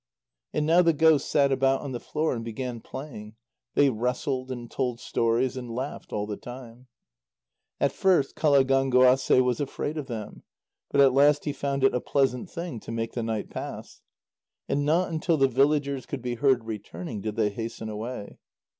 And 0.51 0.65
now 0.65 0.81
the 0.81 0.93
ghosts 0.93 1.29
sat 1.29 1.51
about 1.51 1.81
on 1.81 1.91
the 1.91 1.99
floor 1.99 2.33
and 2.33 2.43
began 2.43 2.79
playing; 2.81 3.35
they 3.75 3.91
wrestled, 3.91 4.51
and 4.51 4.71
told 4.71 4.99
stories, 4.99 5.55
and 5.55 5.69
laughed 5.69 6.11
all 6.11 6.25
the 6.25 6.37
time. 6.37 6.87
At 7.79 7.91
first 7.91 8.35
Qalagánguasê 8.35 9.43
was 9.43 9.59
afraid 9.59 9.99
of 9.99 10.07
them, 10.07 10.41
but 10.89 11.01
at 11.01 11.13
last 11.13 11.45
he 11.45 11.53
found 11.53 11.83
it 11.83 11.93
a 11.93 12.01
pleasant 12.01 12.49
thing 12.49 12.79
to 12.79 12.91
make 12.91 13.13
the 13.13 13.21
night 13.21 13.51
pass. 13.51 14.01
And 14.67 14.85
not 14.87 15.09
until 15.11 15.37
the 15.37 15.47
villagers 15.47 16.07
could 16.07 16.23
be 16.23 16.33
heard 16.33 16.65
returning 16.65 17.21
did 17.21 17.35
they 17.35 17.51
hasten 17.51 17.87
away. 17.87 18.39